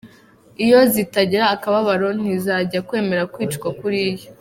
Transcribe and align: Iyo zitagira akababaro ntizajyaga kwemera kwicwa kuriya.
Iyo 0.65 0.79
zitagira 0.93 1.45
akababaro 1.55 2.07
ntizajyaga 2.19 2.85
kwemera 2.87 3.29
kwicwa 3.33 3.67
kuriya. 3.79 4.25